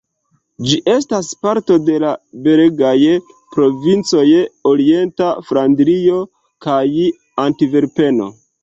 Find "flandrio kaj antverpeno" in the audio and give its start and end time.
5.51-8.35